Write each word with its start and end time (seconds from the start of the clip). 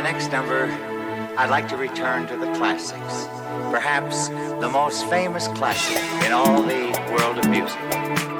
next 0.00 0.30
number, 0.30 0.66
I'd 1.36 1.50
like 1.50 1.68
to 1.68 1.76
return 1.76 2.26
to 2.28 2.36
the 2.36 2.52
classics. 2.54 3.26
Perhaps 3.70 4.28
the 4.28 4.68
most 4.68 5.08
famous 5.08 5.48
classic 5.48 6.02
in 6.24 6.32
all 6.32 6.62
the 6.62 6.92
world 7.12 7.38
of 7.38 7.50
music. 7.50 8.33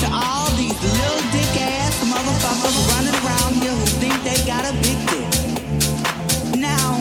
to 0.00 0.08
all 0.12 0.46
these 0.54 0.78
little 0.78 1.22
dick 1.34 1.58
ass 1.58 1.98
motherfuckers 2.06 2.78
running 2.94 3.18
around 3.26 3.54
here 3.58 3.74
who 3.74 3.86
think 3.98 4.14
they 4.22 4.38
got 4.46 4.62
a 4.62 4.72
big 4.78 4.98
dick. 5.10 5.26
Now, 6.54 7.00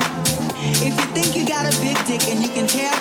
if 0.82 0.98
you 0.98 1.06
think 1.13 1.36
you 1.38 1.46
got 1.46 1.70
a 1.70 1.74
big 1.77 1.98
dick 2.10 2.27
and 2.27 2.42
you 2.42 2.50
can 2.50 2.66
tell 2.66 2.98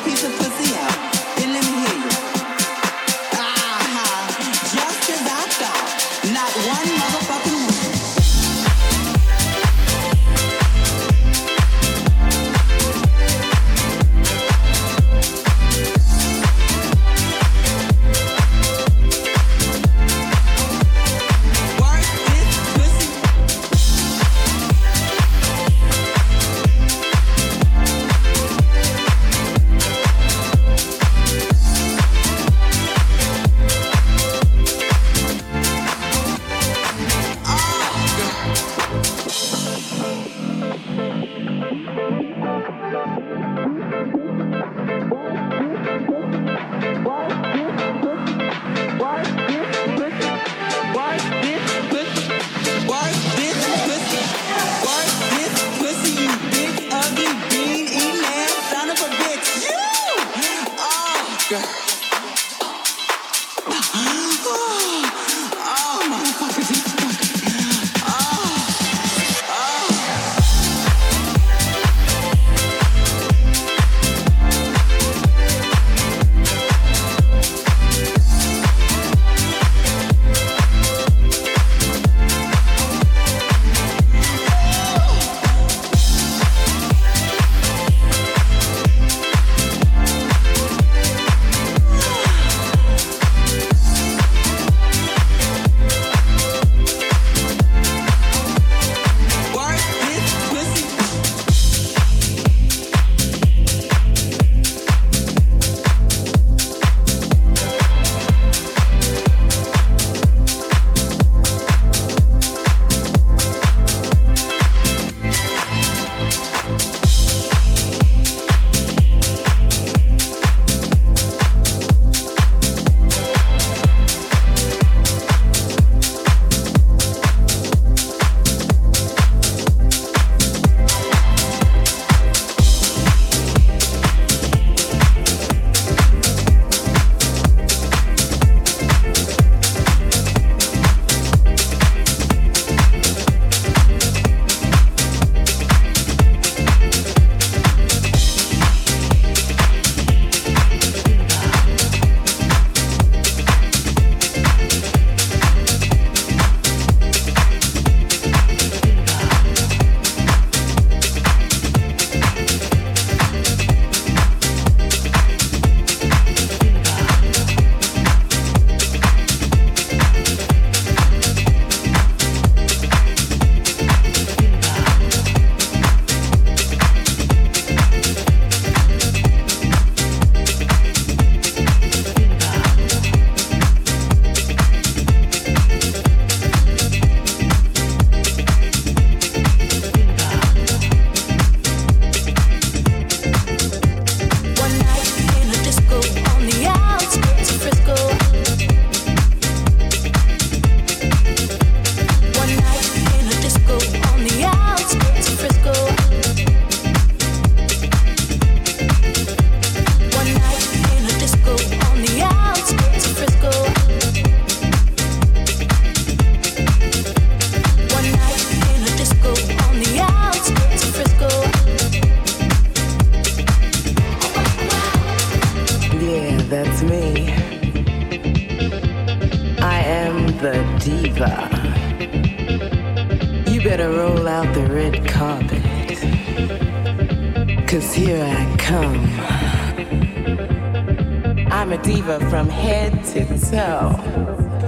from 242.06 242.48
head 242.48 243.04
to 243.04 243.25
toe, 243.50 243.90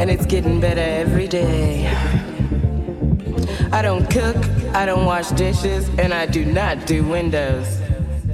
and 0.01 0.11
it's 0.11 0.27
getting 0.27 0.61
better 0.61 0.81
every 0.81 1.29
day. 1.29 1.87
I 3.71 3.81
don't 3.81 4.11
cook, 4.11 4.37
I 4.75 4.85
don't 4.85 5.05
wash 5.05 5.29
dishes, 5.31 5.89
and 6.01 6.13
I 6.13 6.27
do 6.27 6.45
not 6.45 6.85
do 6.85 7.07
windows, 7.07 7.81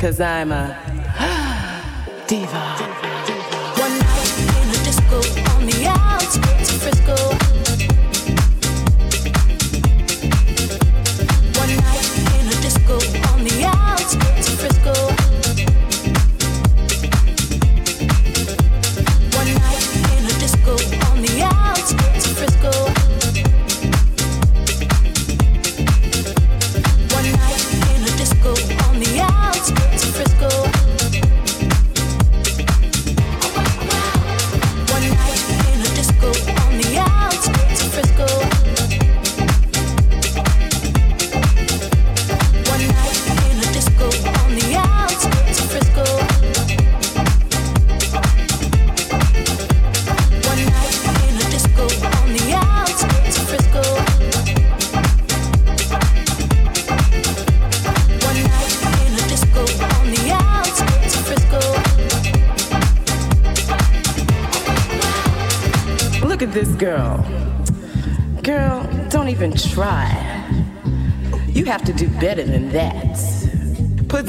cause 0.01 0.23
I'm 0.23 0.53
a 0.53 0.75
diva. 2.27 2.94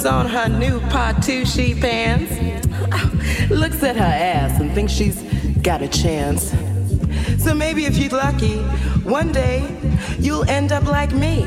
On 0.05 0.27
her 0.27 0.47
new 0.47 0.79
Patucci 0.81 1.79
pants, 1.81 2.31
looks 3.49 3.81
at 3.81 3.95
her 3.95 4.03
ass 4.03 4.59
and 4.59 4.71
thinks 4.73 4.93
she's 4.93 5.19
got 5.63 5.81
a 5.81 5.87
chance. 5.87 6.53
So 7.43 7.55
maybe 7.55 7.85
if 7.85 7.97
you're 7.97 8.11
lucky, 8.11 8.57
one 9.03 9.31
day 9.31 9.67
you'll 10.19 10.47
end 10.47 10.71
up 10.71 10.83
like 10.83 11.11
me. 11.11 11.45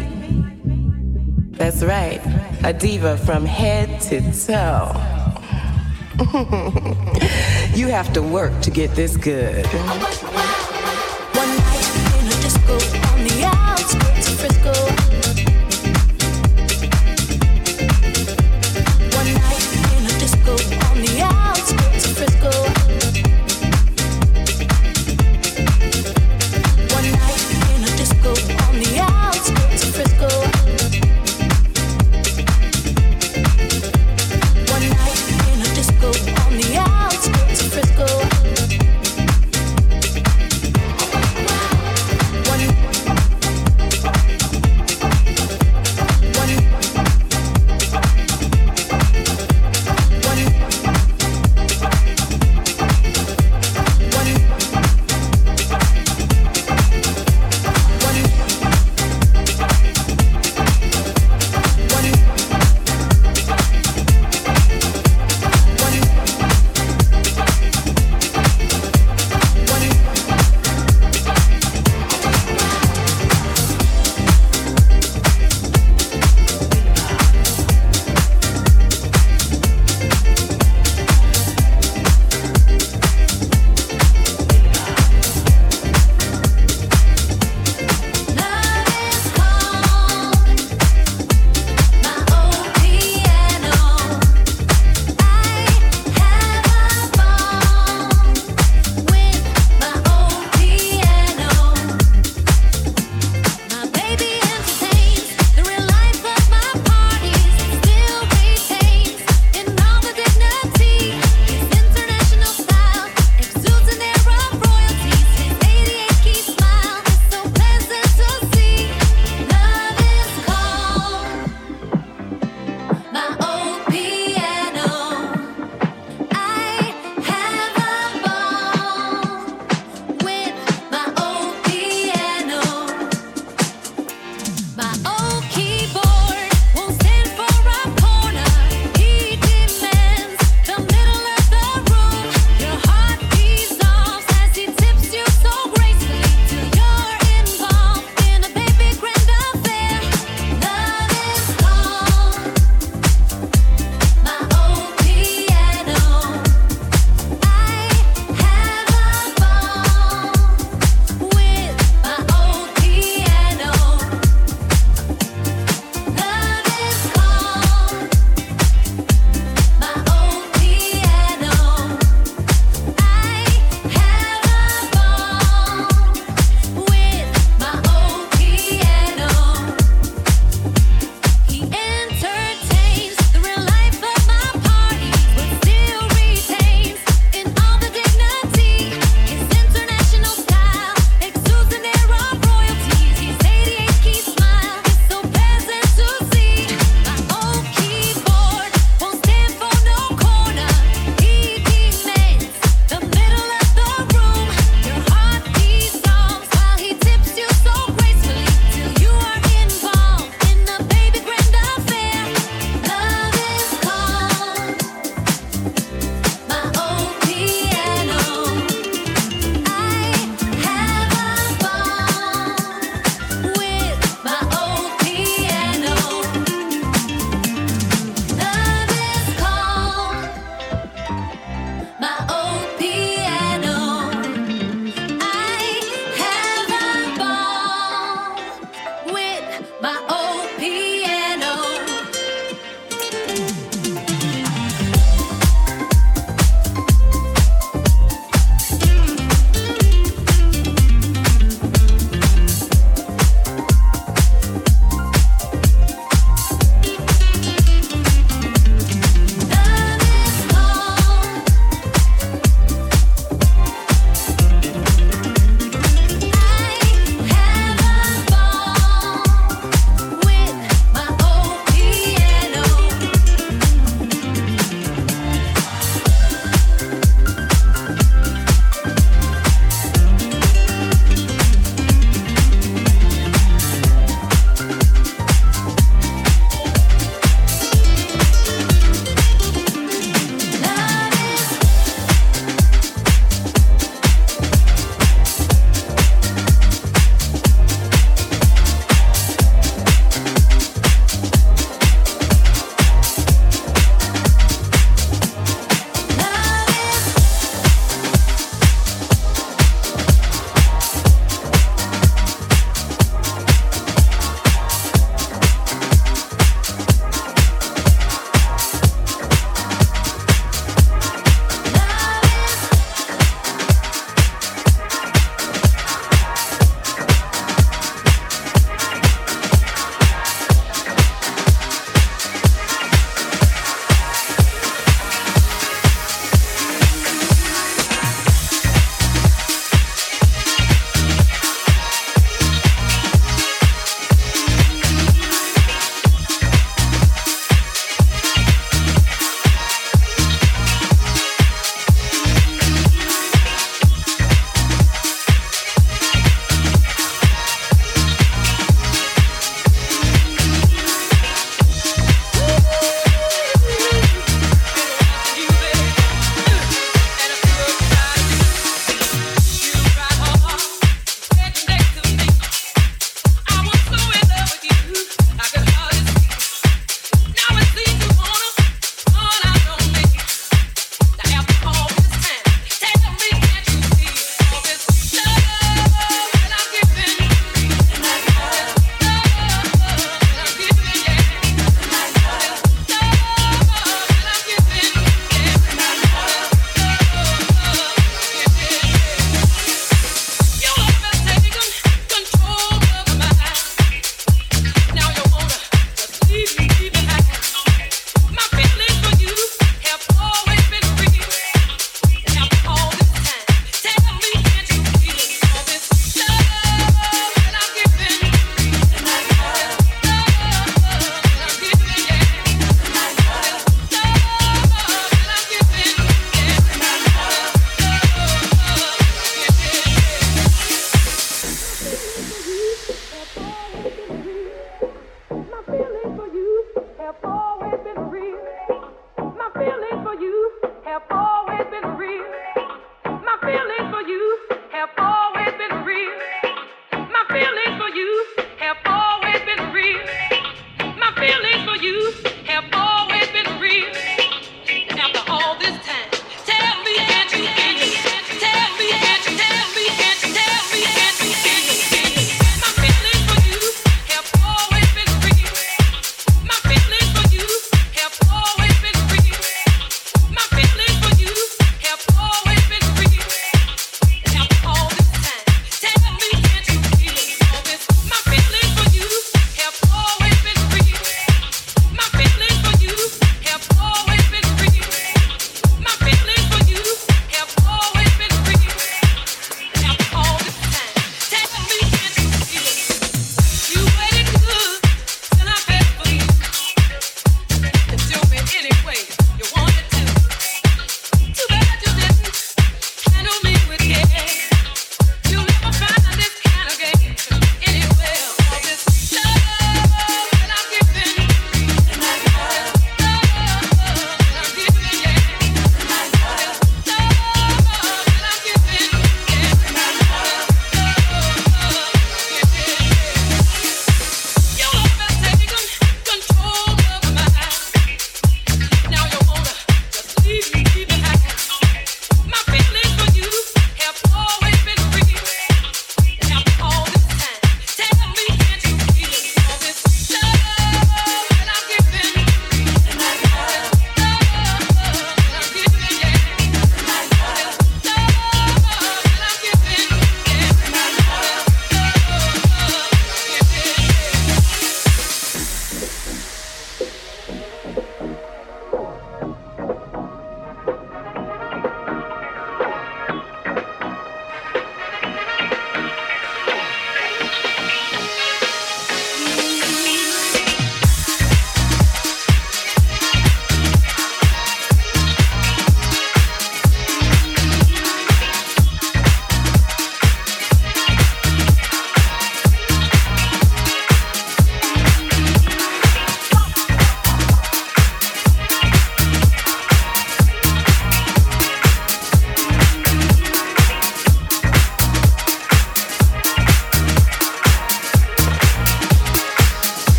That's 1.51 1.85
right, 1.85 2.21
a 2.65 2.73
diva 2.73 3.17
from 3.19 3.45
head 3.45 4.01
to 4.03 4.21
toe. 4.33 4.93
you 7.77 7.87
have 7.87 8.13
to 8.15 8.23
work 8.23 8.61
to 8.63 8.73
get 8.73 8.93
this 8.97 9.17
good. 9.17 9.67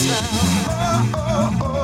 Oh, 0.00 1.12
oh, 1.16 1.58
oh. 1.60 1.77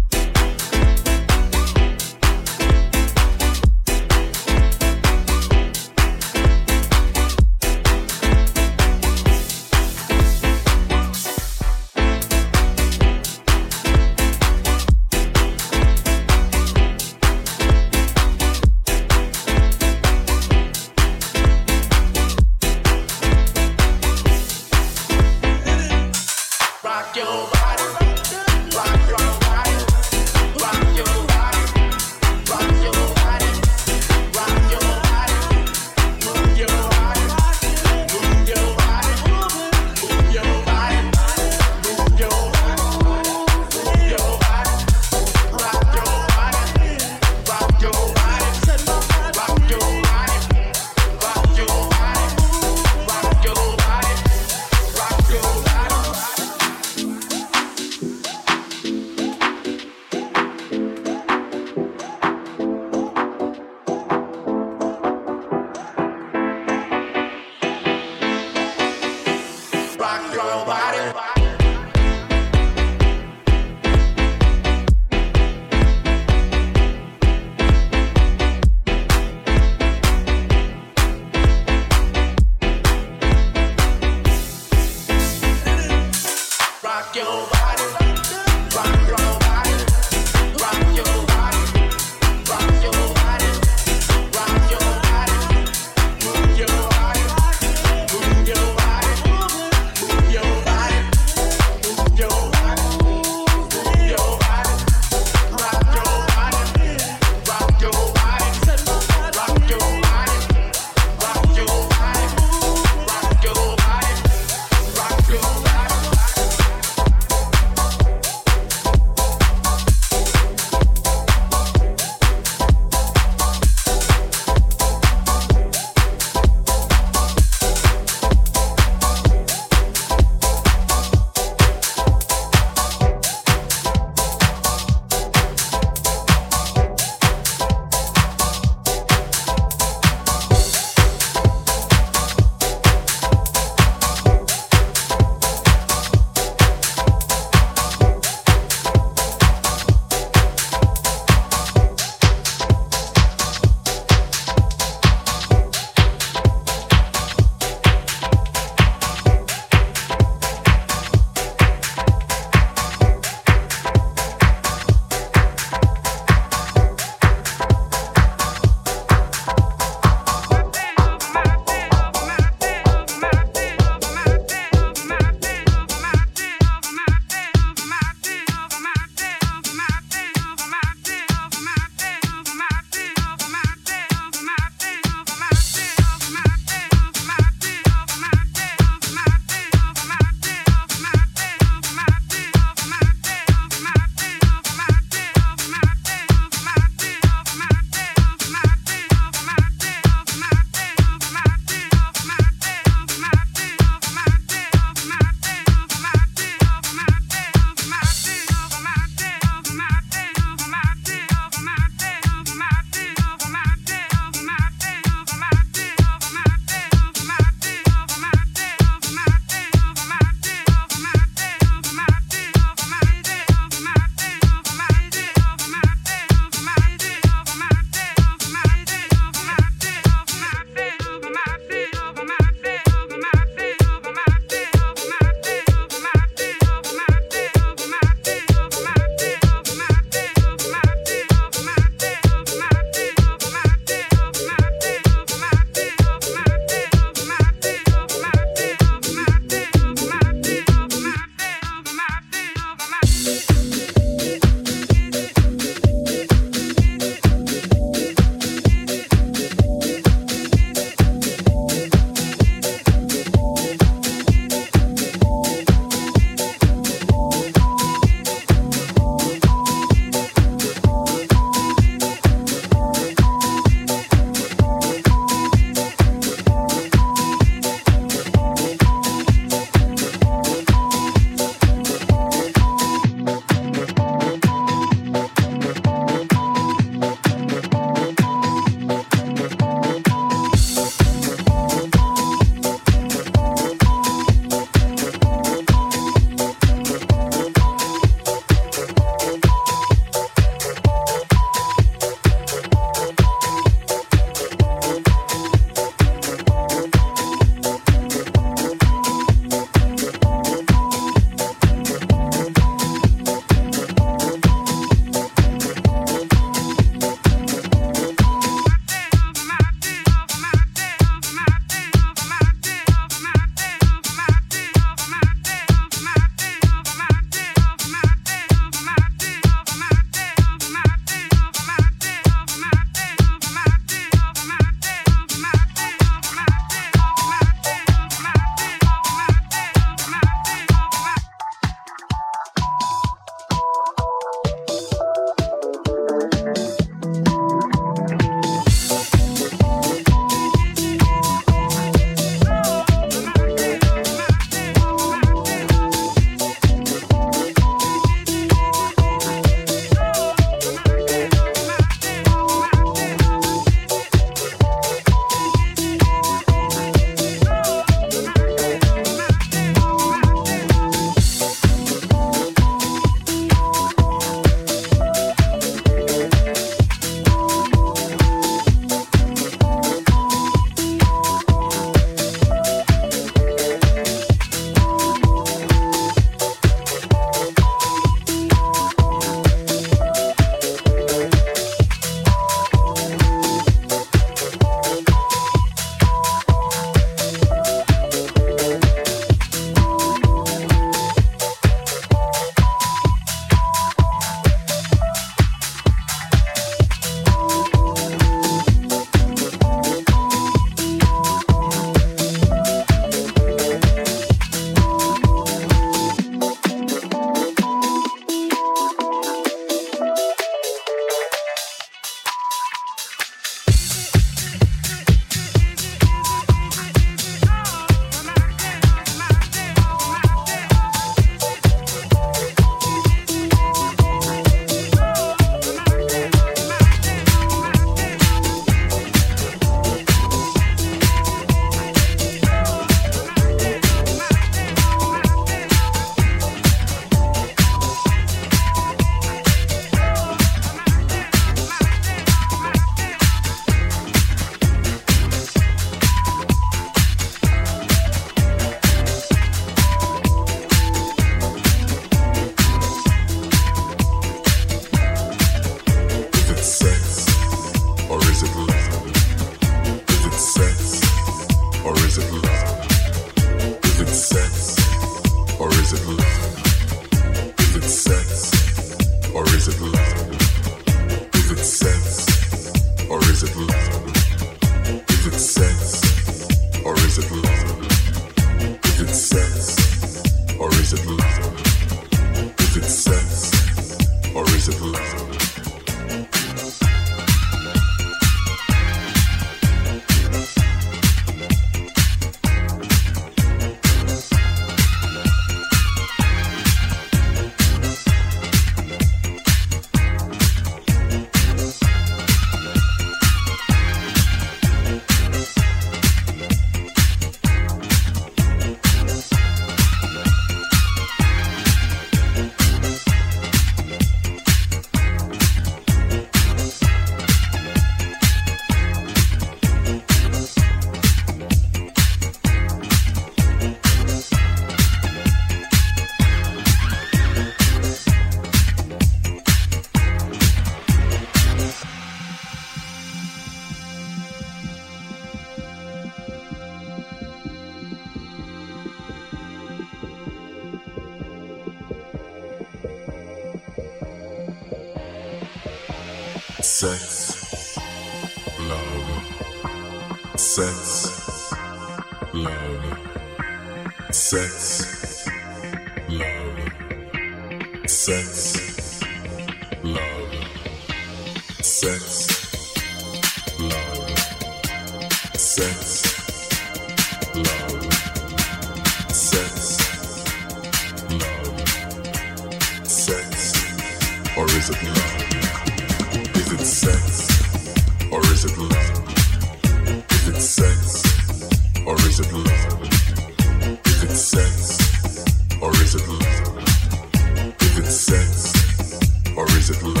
massively. 599.71 600.00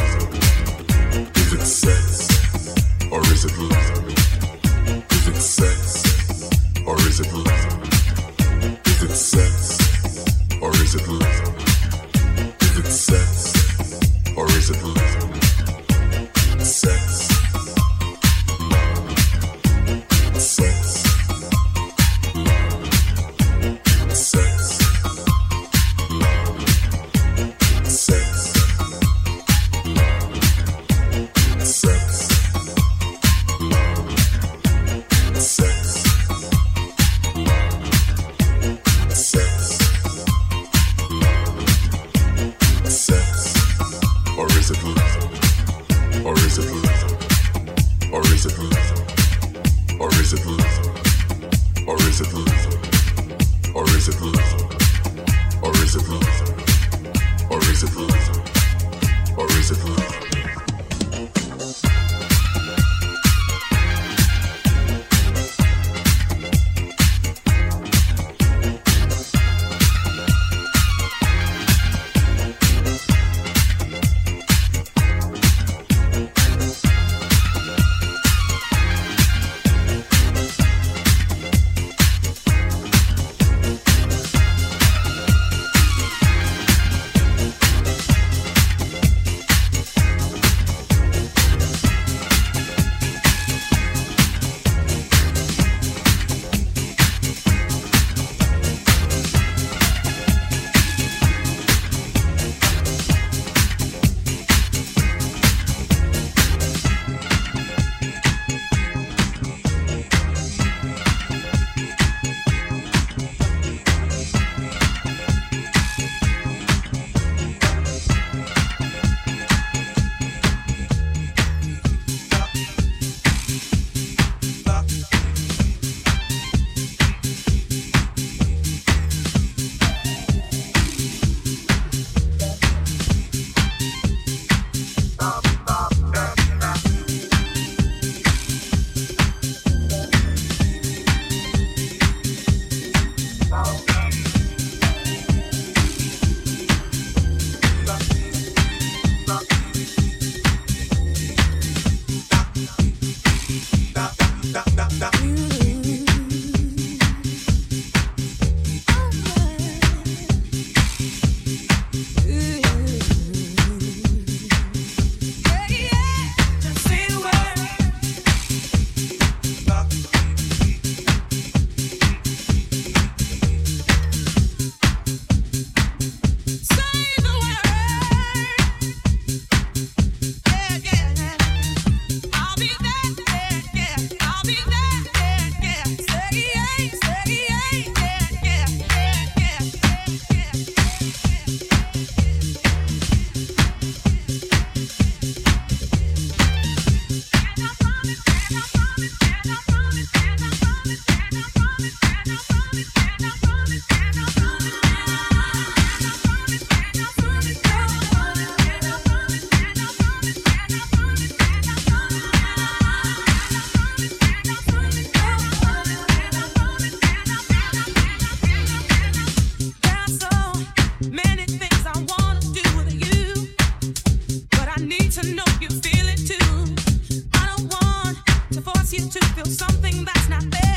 I 226.11 227.55
don't 227.55 227.71
want 227.71 228.17
to 228.51 228.61
force 228.61 228.91
you 228.91 229.09
to 229.09 229.25
feel 229.27 229.45
something 229.45 230.03
that's 230.03 230.27
not 230.27 230.43
there. 230.51 230.70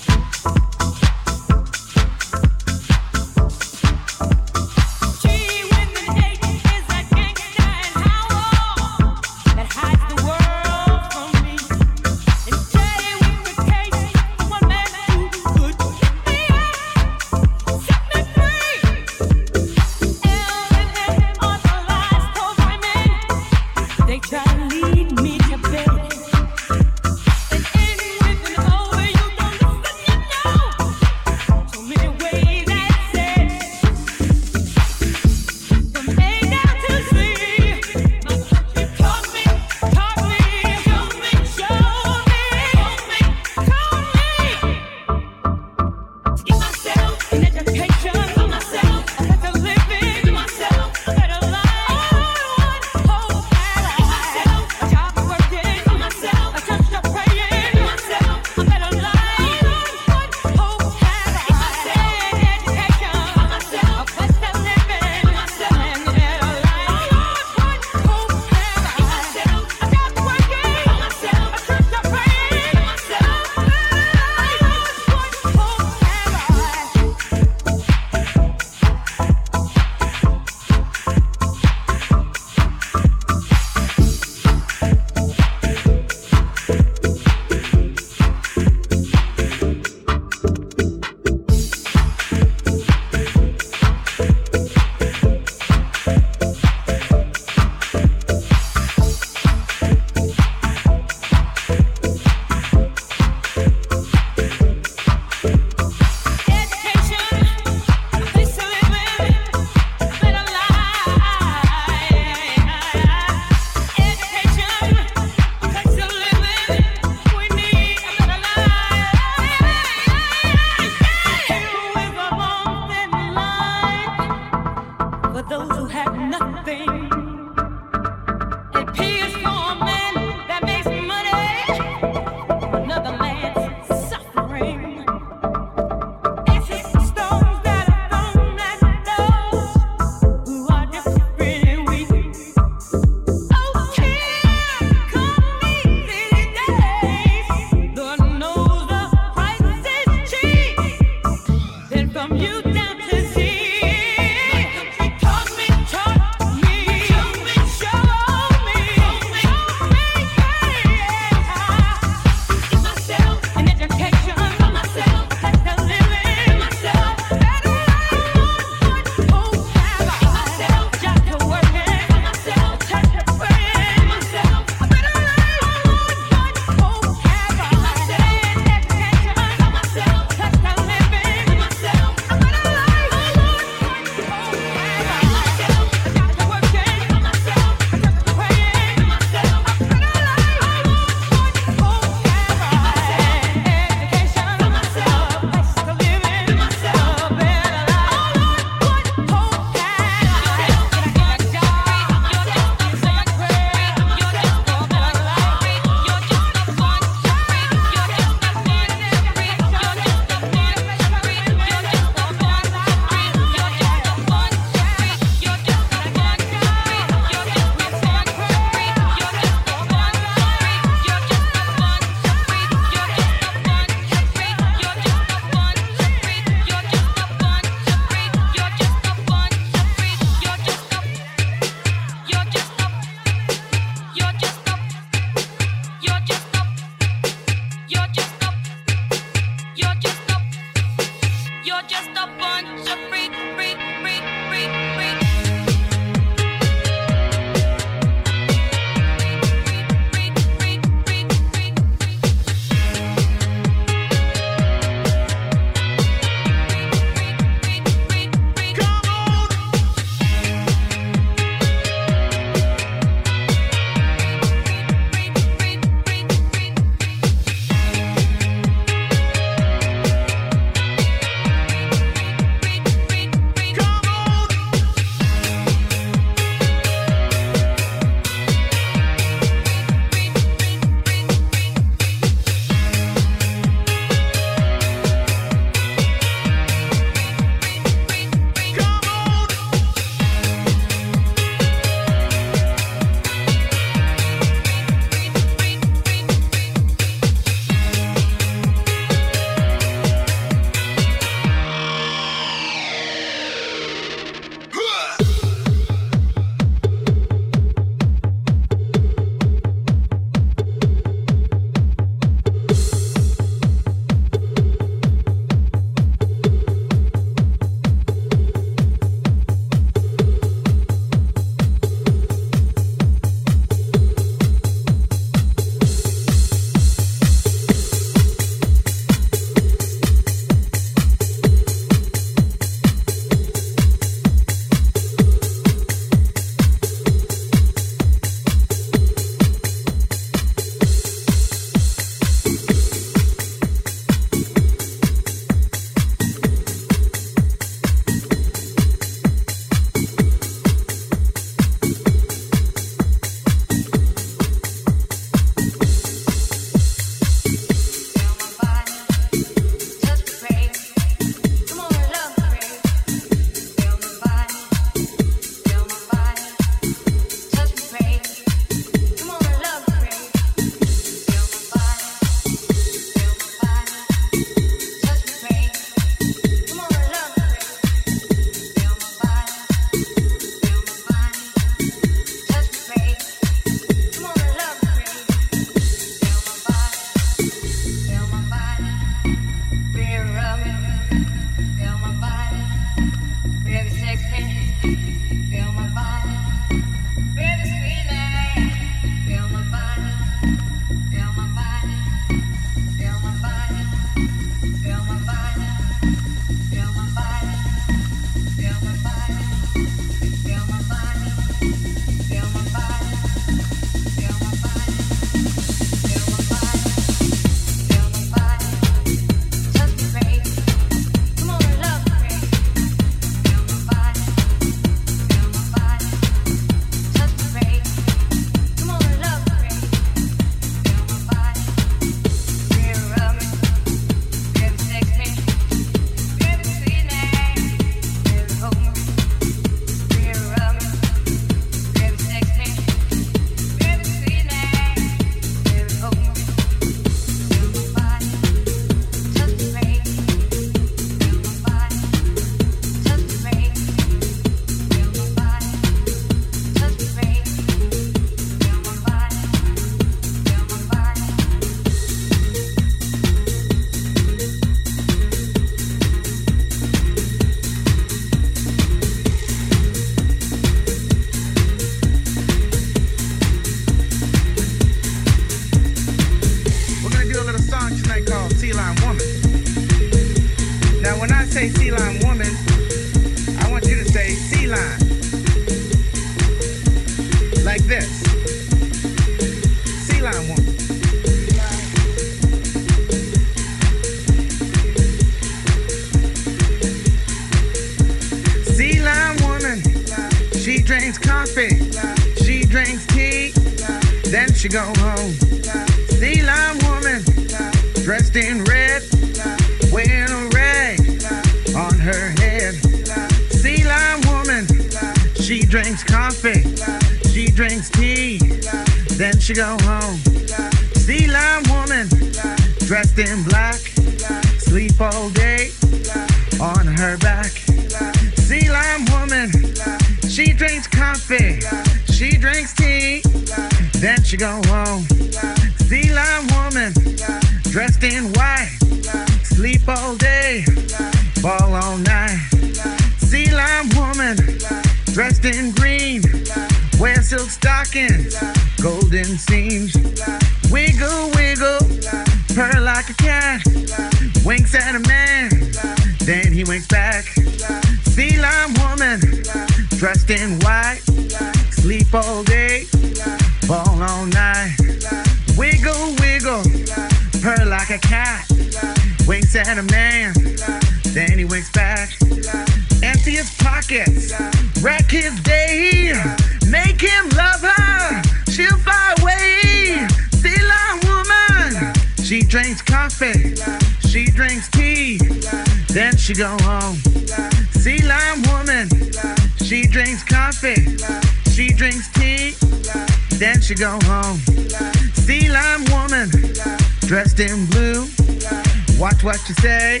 what 599.44 599.48
you 599.48 599.62
say. 599.62 600.00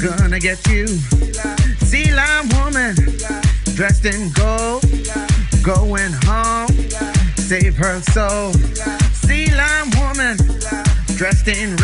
Gonna 0.00 0.40
get 0.40 0.66
you. 0.68 0.86
Sea 1.86 2.12
lime 2.12 2.48
woman, 2.50 2.94
dressed 3.74 4.04
in 4.04 4.30
gold, 4.32 4.82
going 5.62 6.12
home. 6.24 6.68
Save 7.36 7.76
her 7.76 8.00
soul. 8.00 8.52
Sea 9.12 9.46
lime 9.54 9.90
woman, 10.00 10.36
dressed 11.16 11.48
in 11.48 11.75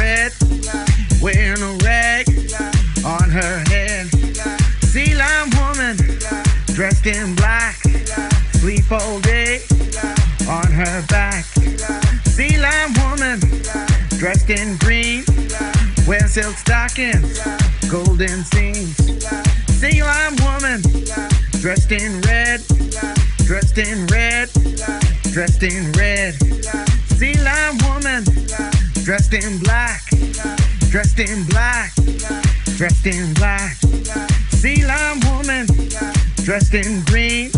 golden 16.95 18.45
seams. 18.45 18.97
Single 19.81 20.07
line 20.07 20.37
woman, 20.43 20.83
dressed 21.61 21.91
in 21.91 22.21
red, 22.21 22.61
dressed 23.47 23.79
in 23.79 24.07
red, 24.09 24.51
dressed 25.33 25.63
in 25.63 25.91
red. 25.93 26.35
Sea 27.17 27.35
line 27.41 27.79
woman, 27.85 28.25
dressed 29.05 29.33
in 29.33 29.59
black, 29.61 30.03
dressed 30.91 31.19
in 31.19 31.45
black, 31.45 31.95
dressed 32.77 33.07
in 33.07 33.33
black. 33.35 33.77
Sea 34.51 34.85
line 34.85 35.21
woman, 35.31 35.67
dressed 36.45 36.75
in 36.75 37.03
green, 37.07 37.51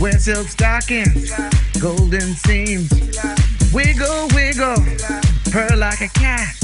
wear 0.00 0.18
silk 0.18 0.48
stockings, 0.48 1.30
golden 1.78 2.34
seams. 2.34 2.90
Wiggle, 3.72 4.28
wiggle, 4.34 4.82
purr 5.52 5.76
like 5.76 6.00
a 6.00 6.08
cat 6.08 6.57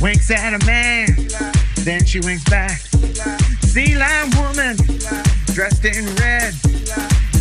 winks 0.00 0.30
at 0.30 0.54
a 0.54 0.66
man, 0.66 1.08
then 1.78 2.04
she 2.04 2.20
winks 2.20 2.44
back. 2.44 2.78
Sea 3.62 3.96
lion 3.96 4.30
woman, 4.36 4.76
dressed 5.52 5.84
in 5.84 6.04
red, 6.16 6.54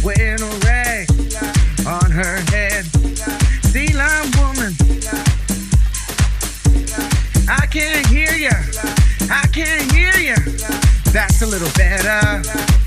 wearing 0.03 0.41
a 0.41 0.59
rag 0.65 1.09
on 1.85 2.11
her 2.11 2.38
head. 2.51 2.85
Sea 3.65 3.93
lion 3.93 4.31
woman, 4.38 4.73
I 7.49 7.65
can't 7.67 8.05
hear 8.07 8.34
you. 8.34 8.55
I 9.29 9.45
can't 9.47 9.91
hear 9.91 10.15
you. 10.17 10.35
That's 11.11 11.41
a 11.41 11.45
little 11.45 11.71
better. 11.75 12.86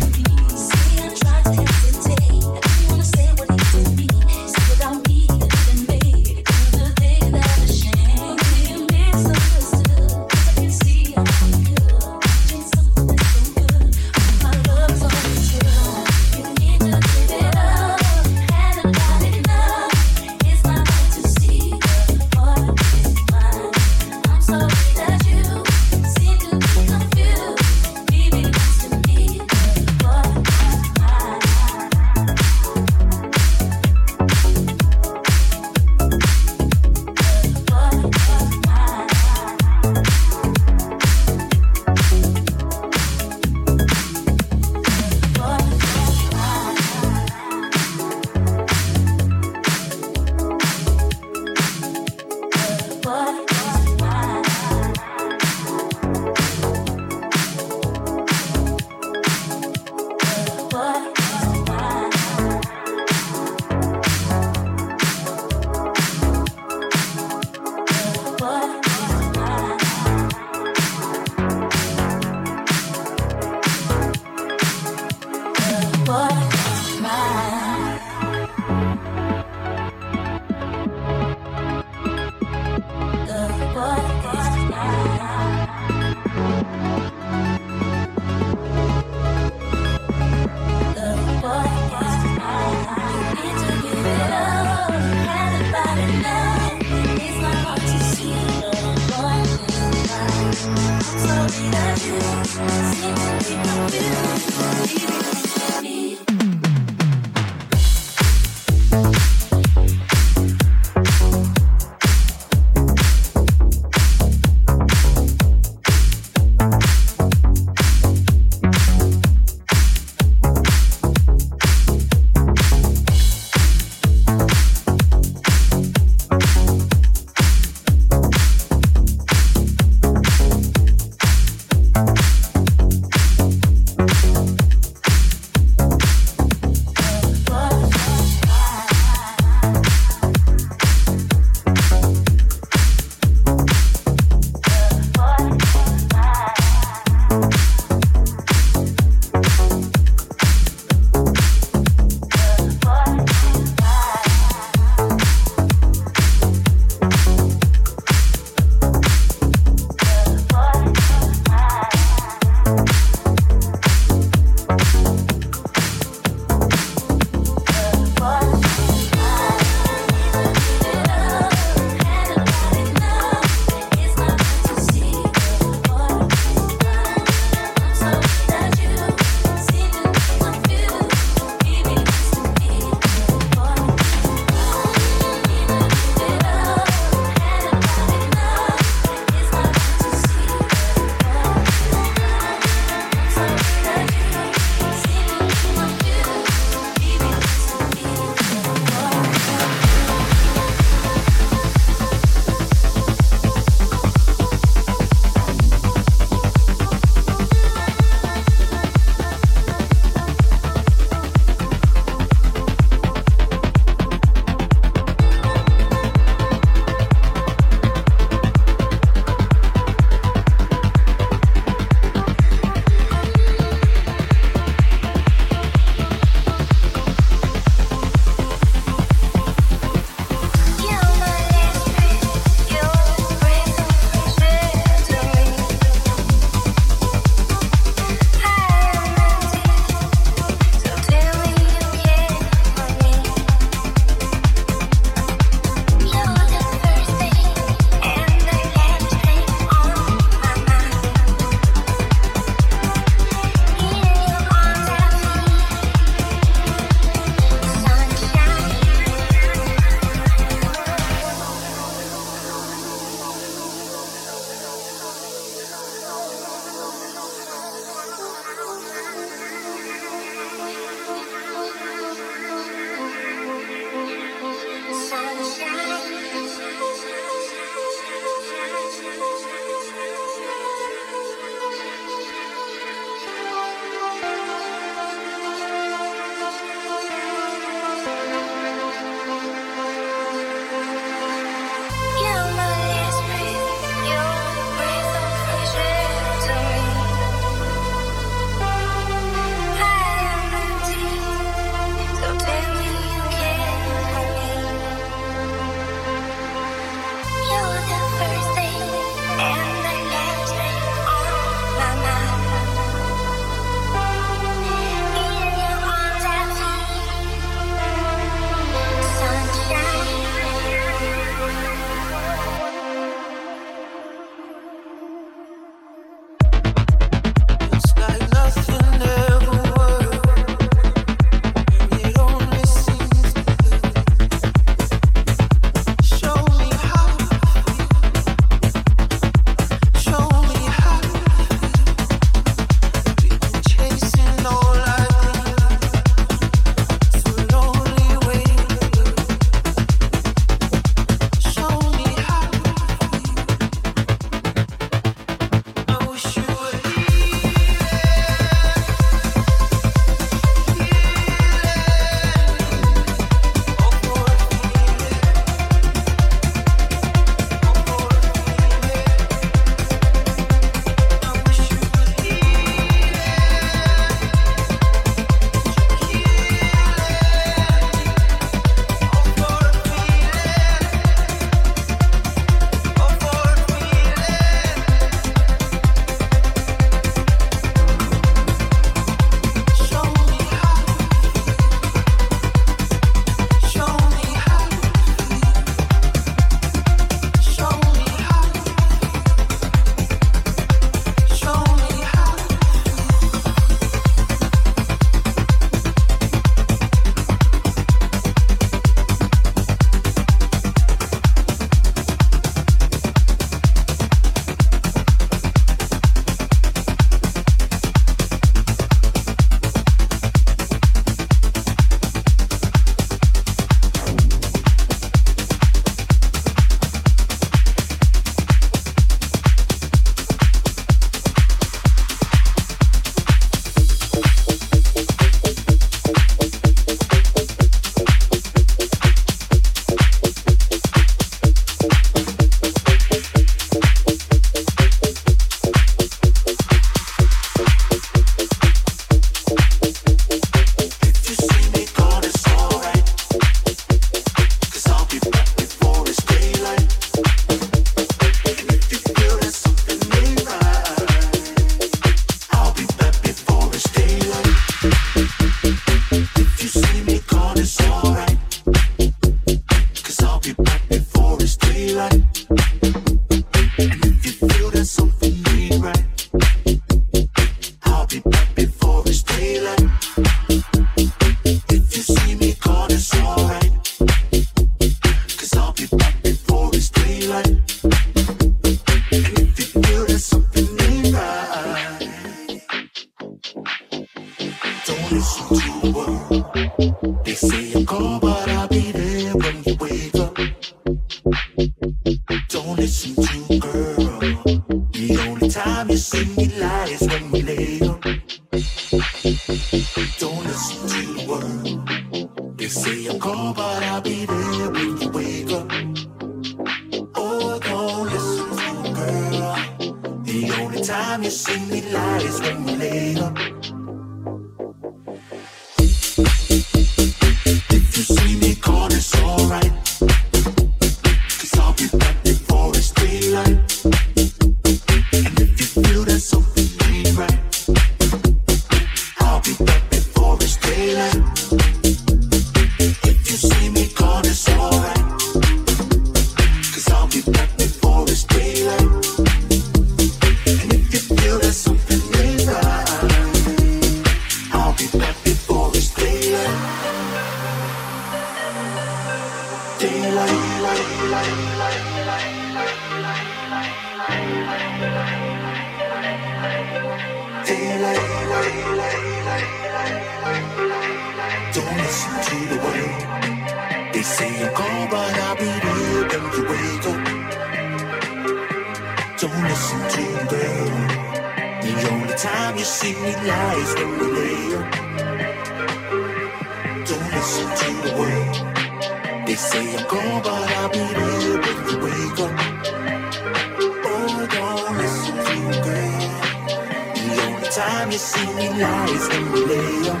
time 597.88 597.92
you 597.92 597.98
see 597.98 598.26
me 598.34 598.48
lies 598.60 599.08
and 599.08 599.32
lay 599.48 599.82
them. 599.82 600.00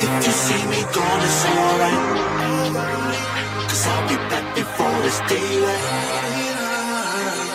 If 0.00 0.26
you 0.26 0.32
see 0.32 0.62
me 0.72 0.80
gone, 0.94 1.22
it's 1.28 1.44
alright. 1.46 2.02
Cause 3.68 3.86
I'll 3.86 4.08
be 4.08 4.16
back 4.30 4.54
before 4.54 5.04
it's 5.04 5.20
daylight. 5.28 5.84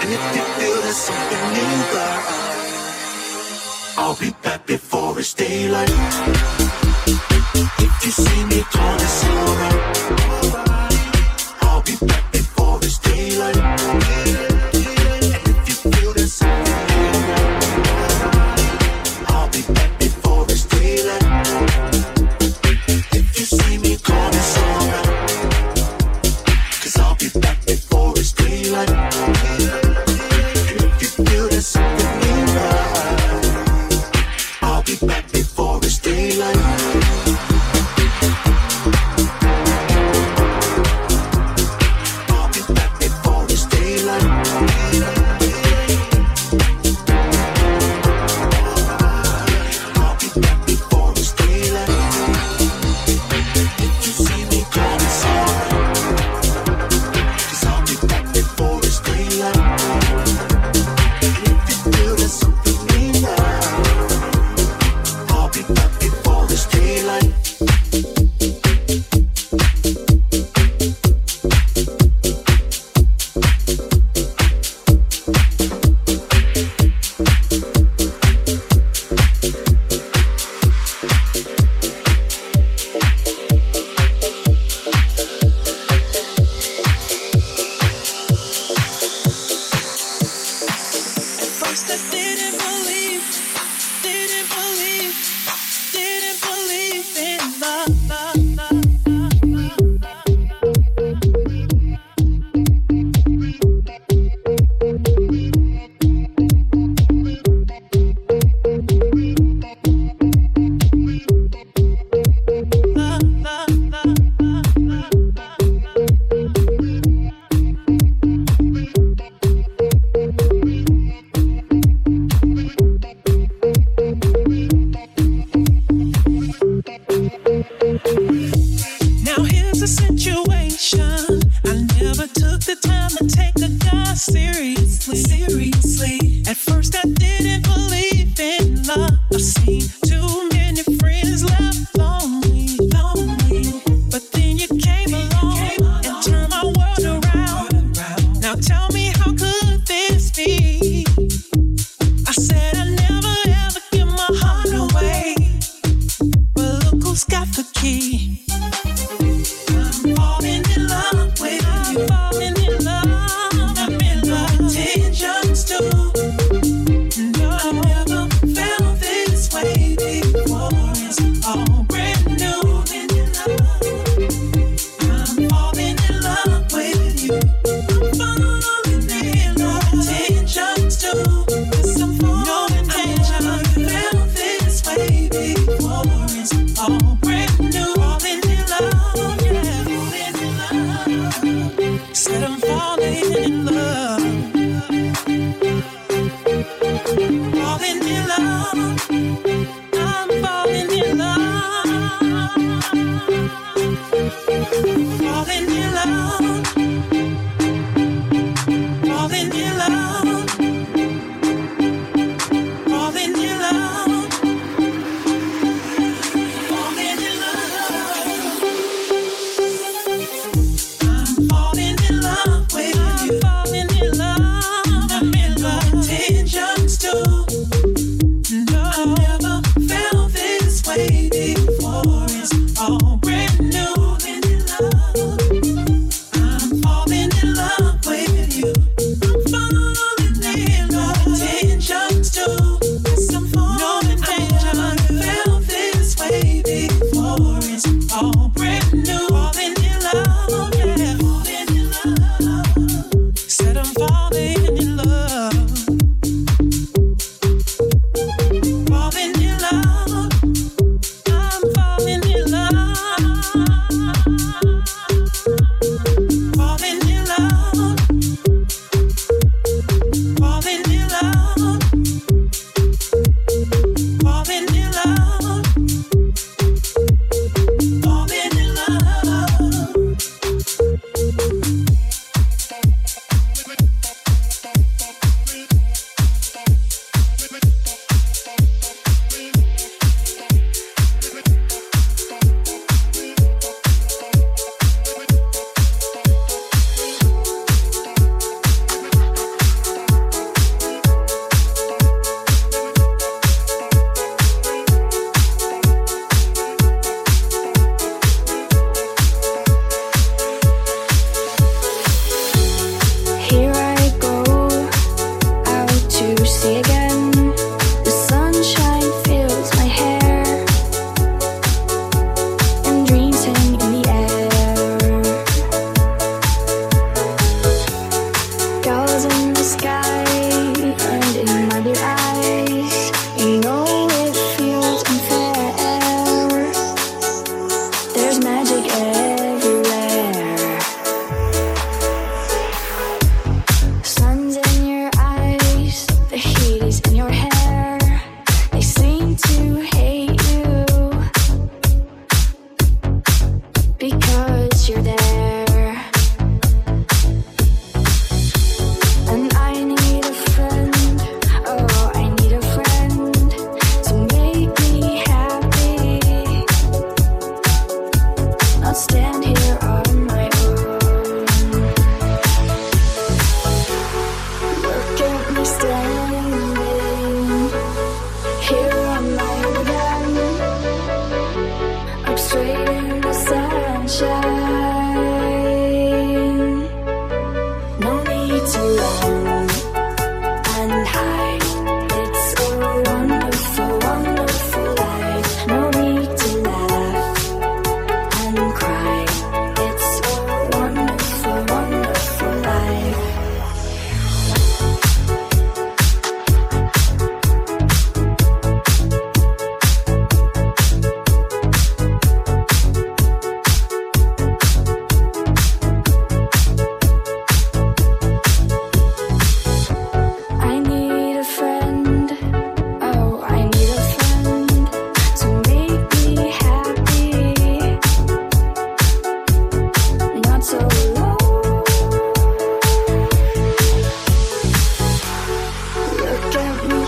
And 0.01 0.09
if 0.13 0.23
you 0.35 0.43
feel 0.57 0.81
there's 0.81 0.97
something 0.97 1.45
new, 1.55 1.77
but 1.93 2.15
I'll 3.97 4.17
be 4.19 4.31
back 4.43 4.65
before 4.65 5.19
it's 5.19 5.33
daylight. 5.33 5.89
If 7.85 8.05
you 8.05 8.11
see 8.11 8.43
me 8.45 8.63
gone, 8.73 8.99
it's 8.99 9.23
alright. 9.25 10.34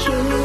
you. 0.09 0.36